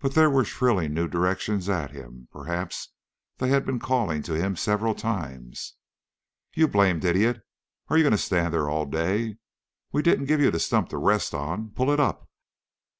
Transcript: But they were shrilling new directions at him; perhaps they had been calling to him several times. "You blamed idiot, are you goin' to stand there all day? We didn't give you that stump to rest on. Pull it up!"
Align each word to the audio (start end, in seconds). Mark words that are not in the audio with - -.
But 0.00 0.14
they 0.14 0.26
were 0.26 0.44
shrilling 0.44 0.92
new 0.94 1.06
directions 1.06 1.68
at 1.68 1.92
him; 1.92 2.26
perhaps 2.32 2.88
they 3.36 3.50
had 3.50 3.64
been 3.64 3.78
calling 3.78 4.20
to 4.24 4.32
him 4.34 4.56
several 4.56 4.96
times. 4.96 5.74
"You 6.56 6.66
blamed 6.66 7.04
idiot, 7.04 7.42
are 7.86 7.96
you 7.96 8.02
goin' 8.02 8.10
to 8.10 8.18
stand 8.18 8.52
there 8.52 8.68
all 8.68 8.84
day? 8.84 9.36
We 9.92 10.02
didn't 10.02 10.26
give 10.26 10.40
you 10.40 10.50
that 10.50 10.58
stump 10.58 10.88
to 10.88 10.98
rest 10.98 11.34
on. 11.34 11.70
Pull 11.70 11.90
it 11.90 12.00
up!" 12.00 12.28